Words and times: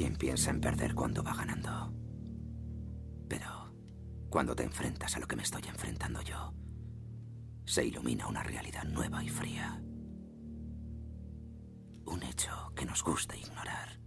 ¿Quién 0.00 0.16
piensa 0.16 0.48
en 0.48 0.62
perder 0.62 0.94
cuando 0.94 1.22
va 1.22 1.34
ganando? 1.34 1.92
Pero 3.28 3.74
cuando 4.30 4.56
te 4.56 4.62
enfrentas 4.62 5.14
a 5.14 5.20
lo 5.20 5.26
que 5.26 5.36
me 5.36 5.42
estoy 5.42 5.60
enfrentando 5.68 6.22
yo, 6.22 6.54
se 7.66 7.84
ilumina 7.84 8.26
una 8.26 8.42
realidad 8.42 8.84
nueva 8.84 9.22
y 9.22 9.28
fría. 9.28 9.78
Un 12.06 12.22
hecho 12.22 12.72
que 12.74 12.86
nos 12.86 13.04
gusta 13.04 13.36
ignorar. 13.36 14.00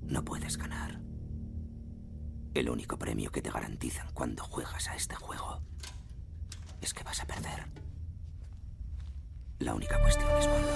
No 0.00 0.24
puedes 0.24 0.56
ganar. 0.56 1.02
El 2.54 2.70
único 2.70 2.96
premio 2.96 3.30
que 3.30 3.42
te 3.42 3.50
garantizan 3.50 4.10
cuando 4.14 4.42
juegas 4.42 4.88
a 4.88 4.96
este 4.96 5.16
juego 5.16 5.60
es 6.80 6.94
que 6.94 7.04
vas 7.04 7.20
a 7.20 7.26
perder. 7.26 7.70
La 9.58 9.74
única 9.74 10.00
cuestión 10.00 10.30
es 10.38 10.46
cuándo. 10.46 10.75